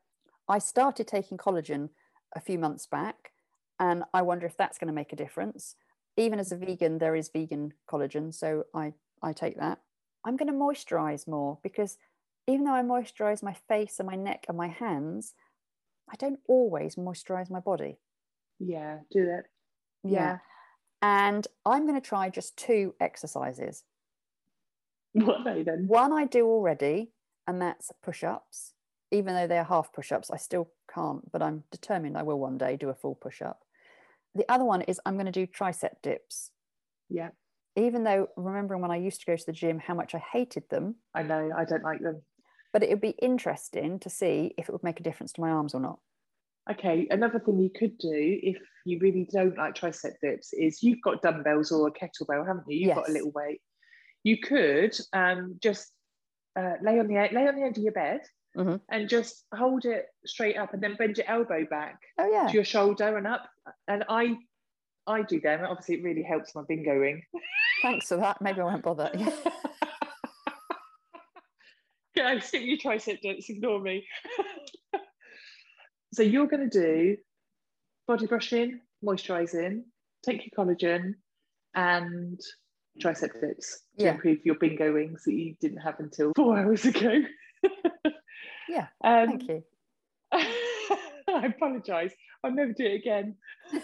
I 0.47 0.59
started 0.59 1.07
taking 1.07 1.37
collagen 1.37 1.89
a 2.35 2.39
few 2.39 2.59
months 2.59 2.85
back, 2.85 3.31
and 3.79 4.03
I 4.13 4.21
wonder 4.21 4.45
if 4.45 4.57
that's 4.57 4.77
going 4.77 4.87
to 4.87 4.93
make 4.93 5.13
a 5.13 5.17
difference. 5.17 5.75
Even 6.17 6.39
as 6.39 6.51
a 6.51 6.57
vegan, 6.57 6.97
there 6.97 7.15
is 7.15 7.29
vegan 7.29 7.73
collagen, 7.89 8.33
so 8.33 8.65
I, 8.73 8.93
I 9.21 9.33
take 9.33 9.57
that. 9.57 9.79
I'm 10.25 10.37
going 10.37 10.47
to 10.47 10.53
moisturize 10.53 11.27
more 11.27 11.59
because 11.61 11.97
even 12.47 12.65
though 12.65 12.73
I 12.73 12.81
moisturize 12.81 13.43
my 13.43 13.55
face 13.67 13.99
and 13.99 14.07
my 14.07 14.15
neck 14.15 14.45
and 14.47 14.57
my 14.57 14.67
hands, 14.67 15.33
I 16.09 16.15
don't 16.17 16.39
always 16.47 16.95
moisturize 16.95 17.49
my 17.49 17.59
body. 17.59 17.97
Yeah, 18.59 18.99
do 19.11 19.25
that. 19.25 19.43
Yeah. 20.03 20.37
And 21.01 21.47
I'm 21.65 21.85
going 21.87 21.99
to 21.99 22.07
try 22.07 22.29
just 22.29 22.57
two 22.57 22.95
exercises. 22.99 23.83
What 25.13 25.41
are 25.41 25.55
they 25.55 25.63
then? 25.63 25.85
One 25.87 26.13
I 26.13 26.25
do 26.25 26.45
already, 26.47 27.11
and 27.47 27.61
that's 27.61 27.91
push 28.03 28.23
ups. 28.23 28.73
Even 29.11 29.33
though 29.33 29.47
they're 29.47 29.63
half 29.63 29.93
push 29.93 30.11
ups, 30.11 30.31
I 30.31 30.37
still 30.37 30.69
can't, 30.93 31.31
but 31.31 31.41
I'm 31.41 31.63
determined 31.71 32.17
I 32.17 32.23
will 32.23 32.39
one 32.39 32.57
day 32.57 32.75
do 32.75 32.89
a 32.89 32.93
full 32.93 33.15
push 33.15 33.41
up. 33.41 33.64
The 34.35 34.45
other 34.51 34.65
one 34.65 34.81
is 34.81 34.99
I'm 35.05 35.15
going 35.15 35.25
to 35.25 35.31
do 35.31 35.47
tricep 35.47 36.01
dips. 36.03 36.51
Yeah. 37.09 37.29
Even 37.75 38.03
though 38.03 38.27
remembering 38.37 38.81
when 38.81 38.91
I 38.91 38.97
used 38.97 39.19
to 39.21 39.25
go 39.25 39.35
to 39.35 39.45
the 39.45 39.51
gym, 39.51 39.79
how 39.79 39.93
much 39.93 40.15
I 40.15 40.21
hated 40.33 40.63
them, 40.69 40.95
I 41.13 41.23
know. 41.23 41.51
I 41.57 41.65
don't 41.65 41.83
like 41.83 42.01
them. 42.01 42.21
but 42.73 42.83
it 42.83 42.89
would 42.89 43.01
be 43.01 43.15
interesting 43.21 43.99
to 43.99 44.09
see 44.09 44.53
if 44.57 44.67
it 44.67 44.71
would 44.71 44.83
make 44.83 44.99
a 44.99 45.03
difference 45.03 45.33
to 45.33 45.41
my 45.41 45.49
arms 45.49 45.73
or 45.73 45.79
not. 45.81 45.99
Okay, 46.69 47.07
another 47.11 47.39
thing 47.39 47.59
you 47.59 47.69
could 47.69 47.97
do 47.97 48.09
if 48.11 48.57
you 48.85 48.97
really 48.99 49.27
don't 49.31 49.57
like 49.57 49.75
tricep 49.75 50.13
dips 50.21 50.51
is 50.51 50.81
you've 50.81 51.01
got 51.01 51.21
dumbbells 51.21 51.71
or 51.71 51.87
a 51.87 51.91
kettlebell, 51.91 52.45
haven't 52.45 52.65
you? 52.67 52.87
You've 52.87 52.95
got 52.95 53.09
a 53.09 53.11
little 53.11 53.31
weight. 53.31 53.61
You 54.23 54.39
could 54.39 54.97
um, 55.13 55.57
just 55.61 55.91
uh, 56.55 56.73
lay 56.81 56.99
on 56.99 57.07
the 57.07 57.15
lay 57.31 57.47
on 57.47 57.55
the 57.55 57.63
end 57.63 57.77
of 57.77 57.83
your 57.83 57.93
bed 57.93 58.21
Mhm. 58.55 58.81
and 58.89 59.09
just 59.09 59.45
hold 59.53 59.85
it 59.85 60.05
straight 60.25 60.55
up, 60.57 60.73
and 60.73 60.81
then 60.81 60.95
bend 60.95 61.17
your 61.17 61.27
elbow 61.29 61.65
back 61.65 61.99
Oh, 62.17 62.29
yeah. 62.31 62.47
to 62.47 62.53
your 62.53 62.63
shoulder 62.63 63.17
and 63.17 63.27
up. 63.27 63.49
And 63.87 64.03
I 64.09 64.37
I 65.07 65.21
do 65.21 65.39
them. 65.39 65.63
Obviously, 65.63 65.95
it 65.95 66.03
really 66.03 66.23
helps 66.23 66.55
my 66.55 66.63
bingoing. 66.63 67.21
Thanks 67.83 68.07
for 68.07 68.17
that. 68.17 68.41
Maybe 68.41 68.59
I 68.61 68.63
won't 68.63 68.83
bother. 68.83 69.11
Yeah, 72.15 72.39
skip 72.39 72.61
your 72.63 72.77
tricep 72.77 73.19
dips, 73.21 73.49
ignore 73.49 73.81
me. 73.81 74.07
so 76.13 76.23
you're 76.23 76.47
going 76.47 76.69
to 76.69 76.79
do 76.81 77.17
body 78.07 78.25
brushing, 78.25 78.79
moisturising, 79.03 79.83
take 80.25 80.45
your 80.45 80.65
collagen, 80.65 81.15
and 81.73 82.39
tricep 83.03 83.37
dips 83.41 83.81
to 83.97 84.05
Yeah. 84.05 84.11
improve 84.13 84.45
your 84.45 84.55
bingo 84.55 84.93
wings 84.93 85.23
that 85.25 85.33
you 85.33 85.55
didn't 85.59 85.79
have 85.79 85.99
until 85.99 86.31
four 86.37 86.57
hours 86.57 86.85
ago. 86.85 87.21
Yeah, 88.69 88.87
um, 89.03 89.27
Thank 89.27 89.47
you. 89.47 89.63
I 90.33 91.47
apologise. 91.47 92.13
I'll 92.43 92.51
never 92.51 92.73
do 92.73 92.85
it 92.85 92.95
again. 92.95 93.35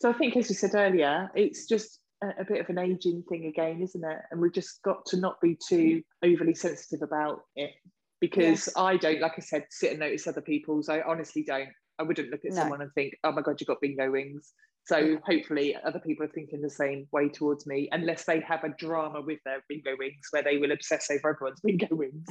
so 0.00 0.10
I 0.10 0.12
think, 0.14 0.36
as 0.36 0.48
you 0.48 0.54
said 0.54 0.74
earlier, 0.74 1.30
it's 1.34 1.66
just 1.66 2.00
a, 2.22 2.28
a 2.40 2.44
bit 2.44 2.60
of 2.60 2.68
an 2.68 2.78
aging 2.78 3.24
thing 3.28 3.46
again, 3.46 3.82
isn't 3.82 4.04
it? 4.04 4.18
And 4.30 4.40
we've 4.40 4.52
just 4.52 4.82
got 4.82 5.04
to 5.06 5.18
not 5.18 5.40
be 5.40 5.56
too 5.68 6.02
overly 6.24 6.54
sensitive 6.54 7.02
about 7.02 7.40
it 7.54 7.72
because 8.20 8.68
I 8.76 8.96
don't, 8.96 9.20
like 9.20 9.34
I 9.36 9.40
said, 9.40 9.66
sit 9.70 9.90
and 9.90 10.00
notice 10.00 10.26
other 10.26 10.40
people's. 10.40 10.88
I 10.88 11.02
honestly 11.02 11.44
don't. 11.46 11.68
I 11.98 12.02
wouldn't 12.02 12.30
look 12.30 12.44
at 12.44 12.52
No. 12.52 12.62
someone 12.62 12.82
and 12.82 12.92
think, 12.94 13.14
oh 13.24 13.32
my 13.32 13.42
God, 13.42 13.60
you've 13.60 13.68
got 13.68 13.80
bingo 13.80 14.10
wings. 14.10 14.52
So 14.86 15.18
hopefully 15.24 15.76
other 15.84 15.98
people 15.98 16.26
are 16.26 16.30
thinking 16.30 16.62
the 16.62 16.70
same 16.70 17.08
way 17.10 17.28
towards 17.28 17.66
me, 17.66 17.88
unless 17.90 18.24
they 18.24 18.40
have 18.40 18.62
a 18.62 18.68
drama 18.68 19.20
with 19.20 19.40
their 19.44 19.64
bingo 19.68 19.96
wings 19.98 20.28
where 20.30 20.44
they 20.44 20.58
will 20.58 20.70
obsess 20.70 21.10
over 21.10 21.30
everyone's 21.30 21.60
bingo 21.60 21.88
wings. 21.90 22.26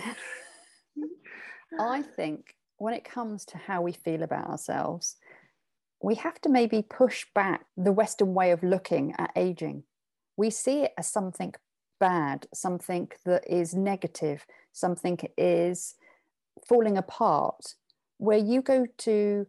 I 1.80 2.02
think 2.02 2.56
when 2.78 2.94
it 2.94 3.04
comes 3.04 3.44
to 3.46 3.58
how 3.58 3.82
we 3.82 3.92
feel 3.92 4.24
about 4.24 4.48
ourselves, 4.48 5.18
we 6.02 6.16
have 6.16 6.40
to 6.42 6.50
maybe 6.50 6.82
push 6.82 7.26
back 7.36 7.66
the 7.76 7.92
Western 7.92 8.34
way 8.34 8.52
of 8.52 8.64
looking 8.64 9.14
at 9.18 9.32
aging. 9.36 9.84
We 10.38 10.50
see 10.50 10.84
it 10.84 10.94
as 10.98 11.12
something 11.12 11.54
bad, 12.00 12.48
something 12.54 13.10
that 13.26 13.44
is 13.50 13.74
negative, 13.74 14.46
something 14.72 15.20
is 15.38 15.96
falling 16.68 16.98
apart. 16.98 17.76
Where 18.18 18.38
you 18.38 18.62
go 18.62 18.86
to 19.00 19.48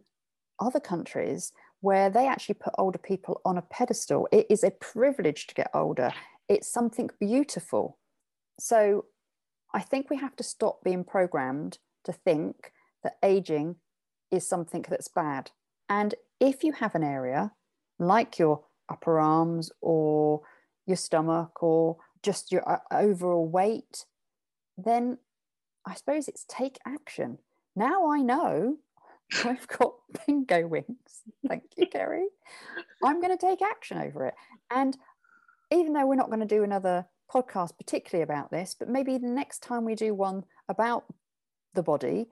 other 0.59 0.81
countries 0.81 1.53
where 1.81 2.09
they 2.09 2.27
actually 2.27 2.55
put 2.55 2.73
older 2.77 2.97
people 2.97 3.41
on 3.45 3.57
a 3.57 3.61
pedestal, 3.61 4.27
it 4.31 4.47
is 4.49 4.63
a 4.63 4.71
privilege 4.71 5.47
to 5.47 5.55
get 5.55 5.69
older, 5.73 6.11
it's 6.49 6.67
something 6.67 7.09
beautiful. 7.19 7.97
So 8.59 9.05
I 9.73 9.81
think 9.81 10.09
we 10.09 10.17
have 10.17 10.35
to 10.37 10.43
stop 10.43 10.83
being 10.83 11.03
programmed 11.03 11.77
to 12.05 12.13
think 12.13 12.71
that 13.03 13.17
aging 13.21 13.75
is 14.31 14.47
something 14.47 14.85
that's 14.89 15.07
bad. 15.07 15.51
And 15.89 16.15
if 16.39 16.63
you 16.63 16.73
have 16.73 16.95
an 16.95 17.03
area 17.03 17.51
like 17.99 18.39
your 18.39 18.63
upper 18.89 19.19
arms 19.19 19.71
or 19.81 20.41
your 20.85 20.97
stomach 20.97 21.61
or 21.61 21.97
just 22.23 22.51
your 22.51 22.67
uh, 22.69 22.79
overall 22.91 23.47
weight, 23.47 24.05
then 24.77 25.17
I 25.85 25.95
suppose 25.95 26.27
it's 26.27 26.45
take 26.47 26.77
action. 26.85 27.39
Now 27.75 28.09
I 28.09 28.21
know 28.21 28.77
I've 29.45 29.67
got 29.67 29.93
bingo 30.25 30.67
wings. 30.67 31.23
Thank 31.47 31.63
you, 31.75 31.87
Kerry. 31.87 32.27
I'm 33.03 33.21
going 33.21 33.35
to 33.35 33.45
take 33.45 33.61
action 33.61 33.97
over 33.97 34.25
it. 34.25 34.33
And 34.71 34.97
even 35.71 35.93
though 35.93 36.05
we're 36.05 36.15
not 36.15 36.27
going 36.27 36.39
to 36.39 36.45
do 36.45 36.63
another 36.63 37.05
podcast 37.33 37.77
particularly 37.77 38.23
about 38.23 38.51
this, 38.51 38.75
but 38.77 38.89
maybe 38.89 39.17
the 39.17 39.27
next 39.27 39.59
time 39.59 39.83
we 39.83 39.95
do 39.95 40.13
one 40.13 40.45
about 40.69 41.05
the 41.73 41.83
body, 41.83 42.27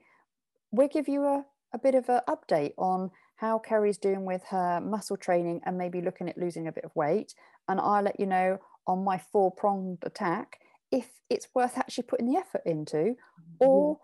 we'll 0.70 0.88
give 0.88 1.08
you 1.08 1.24
a, 1.24 1.44
a 1.74 1.78
bit 1.78 1.94
of 1.94 2.08
an 2.08 2.20
update 2.28 2.72
on 2.78 3.10
how 3.36 3.58
Kerry's 3.58 3.98
doing 3.98 4.24
with 4.24 4.42
her 4.48 4.80
muscle 4.80 5.16
training 5.16 5.60
and 5.64 5.76
maybe 5.76 6.00
looking 6.00 6.28
at 6.28 6.38
losing 6.38 6.66
a 6.66 6.72
bit 6.72 6.84
of 6.84 6.96
weight. 6.96 7.34
And 7.68 7.78
I'll 7.80 8.02
let 8.02 8.18
you 8.18 8.26
know 8.26 8.58
on 8.86 9.04
my 9.04 9.18
four 9.18 9.50
pronged 9.50 9.98
attack 10.02 10.60
if 10.90 11.20
it's 11.28 11.48
worth 11.54 11.76
actually 11.76 12.04
putting 12.04 12.32
the 12.32 12.38
effort 12.38 12.62
into 12.64 13.16
or 13.58 13.98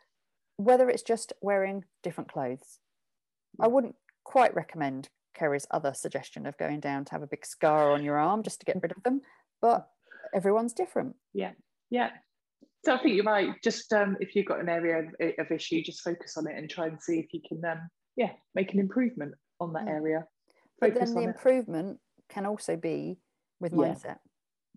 whether 0.63 0.89
it's 0.89 1.03
just 1.03 1.33
wearing 1.41 1.85
different 2.03 2.31
clothes. 2.33 2.79
I 3.61 3.67
wouldn't 3.67 3.97
quite 4.25 4.55
recommend 4.55 5.09
Kerry's 5.35 5.67
other 5.71 5.93
suggestion 5.95 6.47
of 6.47 6.57
going 6.59 6.81
down 6.81 7.05
to 7.07 7.13
have 7.13 7.23
a 7.23 7.27
big 7.27 7.45
scar 7.45 7.91
on 7.93 8.05
your 8.05 8.17
arm 8.19 8.43
just 8.43 8.61
to 8.61 8.67
get 8.67 8.81
rid 8.83 8.93
of 8.93 9.03
them, 9.03 9.21
but 9.61 9.89
everyone's 10.35 10.73
different. 10.73 11.17
Yeah, 11.33 11.53
yeah. 11.91 12.11
So 12.85 12.95
I 12.95 12.99
think 13.03 13.15
you're 13.15 13.25
right. 13.25 13.51
Just 13.63 13.93
um, 13.93 14.17
if 14.21 14.35
you've 14.35 14.47
got 14.47 14.61
an 14.61 14.69
area 14.69 14.99
of, 15.01 15.07
of 15.39 15.51
issue, 15.51 15.83
just 15.83 16.03
focus 16.03 16.37
on 16.37 16.49
it 16.49 16.57
and 16.57 16.69
try 16.69 16.87
and 16.87 17.01
see 17.01 17.19
if 17.19 17.33
you 17.33 17.41
can, 17.49 17.65
um, 17.65 17.89
yeah, 18.17 18.33
make 18.55 18.73
an 18.73 18.81
improvement 18.81 19.35
on 19.61 19.73
that 19.75 19.85
Mm. 19.85 19.91
area. 19.91 20.27
But 20.81 20.95
then 20.95 21.13
the 21.15 21.21
on 21.21 21.25
it. 21.25 21.29
improvement 21.29 22.01
can 22.29 22.45
also 22.47 22.77
be 22.77 23.19
with 23.61 23.73
Yeah. 23.73 23.79
mindset 23.79 24.19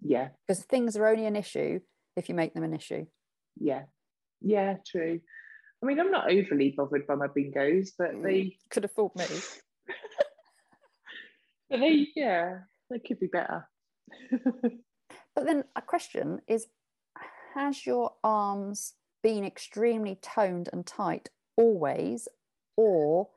Yeah, 0.02 0.30
because 0.48 0.64
things 0.66 0.96
are 0.98 1.08
only 1.08 1.26
an 1.26 1.36
issue 1.36 1.80
if 2.16 2.30
you 2.30 2.36
make 2.36 2.54
them 2.54 2.64
an 2.64 2.74
issue. 2.74 3.06
yeah, 3.60 3.84
yeah. 4.42 4.76
True. 4.86 5.20
I 5.82 5.86
mean, 5.86 6.00
I'm 6.00 6.12
not 6.12 6.32
overly 6.32 6.72
bothered 6.72 7.06
by 7.06 7.16
my 7.16 7.28
bingos, 7.28 7.90
but 7.98 8.12
Mm. 8.12 8.24
they, 8.24 8.58
Could 8.70 8.84
have 8.84 8.92
fooled 8.92 9.16
me. 9.16 9.26
but 11.70 11.80
they, 11.80 12.08
yeah, 12.16 12.60
they 12.90 13.00
could 13.00 13.20
be 13.20 13.28
better. 13.28 13.68
But 15.36 15.46
then 15.46 15.66
a 15.76 15.82
question 15.82 16.42
is 16.48 16.68
Has 17.54 17.86
your 17.86 18.14
arms 18.24 18.94
been 19.22 19.46
extremely 19.46 20.16
toned 20.22 20.70
and 20.72 20.86
tight 20.86 21.30
always, 21.58 22.28
or 22.78 23.30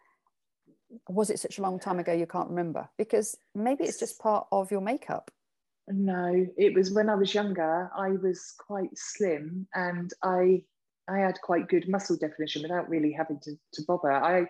was 1.08 1.30
it 1.30 1.38
such 1.38 1.58
a 1.58 1.62
long 1.62 1.78
time 1.78 1.98
ago 1.98 2.12
you 2.12 2.26
can't 2.26 2.48
remember? 2.48 2.88
Because 2.96 3.36
maybe 3.54 3.84
it's 3.84 3.98
just 3.98 4.18
part 4.18 4.46
of 4.52 4.70
your 4.70 4.80
makeup. 4.80 5.30
No, 5.88 6.46
it 6.56 6.74
was 6.74 6.92
when 6.92 7.08
I 7.08 7.14
was 7.14 7.34
younger. 7.34 7.90
I 7.96 8.10
was 8.10 8.54
quite 8.58 8.90
slim, 8.94 9.66
and 9.74 10.12
I 10.22 10.62
I 11.08 11.18
had 11.18 11.40
quite 11.42 11.68
good 11.68 11.88
muscle 11.88 12.16
definition 12.16 12.62
without 12.62 12.88
really 12.88 13.12
having 13.12 13.40
to, 13.40 13.52
to 13.74 13.82
bother. 13.86 14.12
I 14.12 14.46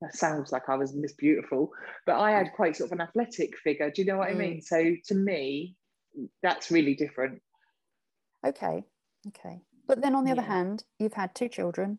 that 0.00 0.14
sounds 0.16 0.52
like 0.52 0.68
I 0.68 0.76
was 0.76 0.94
Miss 0.94 1.12
Beautiful, 1.14 1.72
but 2.06 2.20
I 2.20 2.30
had 2.30 2.52
quite 2.54 2.76
sort 2.76 2.92
of 2.92 2.98
an 2.98 3.00
athletic 3.00 3.58
figure. 3.58 3.90
Do 3.90 4.00
you 4.02 4.06
know 4.06 4.18
what 4.18 4.28
I 4.28 4.32
Mm. 4.34 4.38
mean? 4.38 4.62
So 4.62 4.94
to 5.06 5.14
me, 5.14 5.76
that's 6.42 6.70
really 6.70 6.94
different. 6.94 7.42
Okay. 8.46 8.84
Okay. 9.26 9.60
But 9.88 10.00
then 10.00 10.14
on 10.14 10.24
the 10.24 10.30
other 10.30 10.42
hand, 10.42 10.84
you've 10.98 11.14
had 11.14 11.34
two 11.34 11.48
children. 11.48 11.98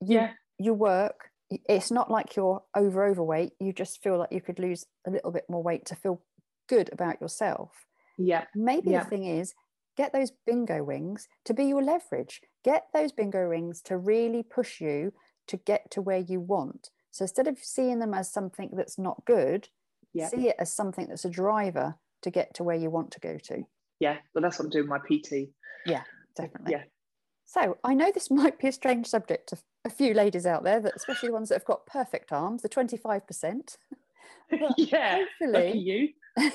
You, 0.00 0.16
Yeah, 0.18 0.32
You 0.58 0.74
work. 0.74 1.30
It's 1.50 1.92
not 1.92 2.10
like 2.10 2.34
you're 2.34 2.64
over 2.74 3.04
overweight. 3.04 3.52
You 3.60 3.72
just 3.72 4.02
feel 4.02 4.18
like 4.18 4.32
you 4.32 4.40
could 4.40 4.58
lose 4.58 4.84
a 5.06 5.10
little 5.10 5.30
bit 5.30 5.44
more 5.48 5.62
weight 5.62 5.86
to 5.86 5.94
feel 5.94 6.20
good 6.68 6.90
about 6.92 7.20
yourself. 7.20 7.86
yeah, 8.18 8.46
Maybe 8.56 8.90
Yeah. 8.90 9.04
the 9.04 9.08
thing 9.10 9.24
is, 9.24 9.54
get 9.96 10.12
those 10.12 10.30
bingo 10.46 10.82
wings 10.84 11.28
to 11.44 11.54
be 11.54 11.64
your 11.64 11.82
leverage. 11.82 12.40
Get 12.64 12.86
those 12.92 13.12
bingo 13.12 13.48
wings 13.48 13.80
to 13.82 13.96
really 13.96 14.42
push 14.42 14.80
you 14.80 15.12
to 15.48 15.56
get 15.56 15.90
to 15.92 16.02
where 16.02 16.18
you 16.18 16.40
want. 16.40 16.90
So 17.10 17.24
instead 17.24 17.46
of 17.48 17.58
seeing 17.58 17.98
them 17.98 18.12
as 18.14 18.30
something 18.30 18.70
that's 18.76 18.98
not 18.98 19.24
good, 19.24 19.68
Yeah. 20.12 20.28
see 20.28 20.48
it 20.48 20.56
as 20.58 20.72
something 20.74 21.06
that's 21.08 21.24
a 21.24 21.30
driver 21.30 21.96
to 22.22 22.30
get 22.30 22.54
to 22.54 22.64
where 22.64 22.76
you 22.76 22.90
want 22.90 23.10
to 23.12 23.20
go 23.20 23.38
to. 23.38 23.64
yeah. 24.00 24.18
Well, 24.34 24.42
that's 24.42 24.58
what 24.58 24.66
I'm 24.66 24.70
doing 24.70 24.88
with 24.88 25.00
my 25.00 25.16
PT. 25.16 25.50
Yeah, 25.86 26.02
definitely. 26.36 26.72
Yeah, 26.72 26.82
So 27.46 27.78
I 27.84 27.94
know 27.94 28.10
this 28.12 28.30
might 28.42 28.58
be 28.58 28.68
a 28.68 28.72
strange 28.72 29.06
subject 29.06 29.48
to 29.50 29.58
a 29.84 29.90
few 29.90 30.12
ladies 30.14 30.44
out 30.46 30.64
there, 30.64 30.80
that 30.80 30.96
especially 30.96 31.28
the 31.28 31.32
ones 31.34 31.48
that 31.48 31.54
have 31.56 31.64
got 31.64 31.86
perfect 31.86 32.32
arms, 32.32 32.62
the 32.62 32.68
25%. 32.68 33.76
Yeah. 34.76 35.24
Hopefully, 35.40 35.78
you. 35.78 36.08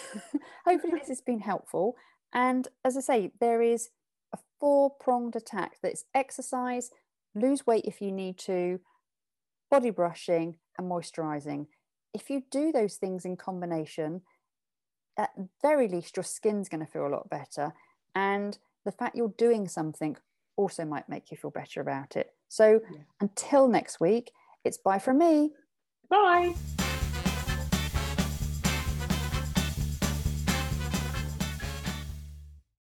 hopefully 0.66 0.94
this 1.00 1.08
has 1.10 1.22
been 1.22 1.40
helpful. 1.40 1.96
And 2.34 2.68
as 2.86 2.98
I 2.98 3.02
say, 3.02 3.32
there 3.40 3.62
is 3.62 3.90
a 4.34 4.38
four 4.60 4.90
pronged 4.90 5.36
attack 5.36 5.78
that's 5.82 6.06
exercise, 6.14 6.92
lose 7.36 7.66
weight 7.68 7.86
if 7.86 8.02
you 8.02 8.12
need 8.12 8.38
to, 8.40 8.80
body 9.70 9.90
brushing, 9.90 10.58
and 10.78 10.90
moisturizing. 10.90 11.68
If 12.14 12.30
you 12.30 12.44
do 12.52 12.72
those 12.72 12.96
things 12.96 13.26
in 13.26 13.38
combination, 13.38 14.22
at 15.18 15.32
very 15.62 15.88
least, 15.88 16.18
your 16.18 16.24
skin's 16.24 16.70
going 16.70 16.86
to 16.86 16.92
feel 16.92 17.08
a 17.08 17.10
lot 17.10 17.30
better. 17.30 17.74
And 18.16 18.58
the 18.86 18.92
fact 18.92 19.16
you're 19.16 19.34
doing 19.38 19.68
something 19.68 20.18
also 20.56 20.86
might 20.86 21.10
make 21.10 21.32
you 21.32 21.38
feel 21.38 21.52
better 21.52 21.82
about 21.82 22.16
it. 22.16 22.34
So 22.48 22.82
Yeah. 22.92 23.00
until 23.20 23.68
next 23.68 24.00
week, 24.00 24.32
it's 24.64 24.78
bye 24.78 25.00
from 25.00 25.18
me. 25.18 25.54
Bye. 26.10 26.56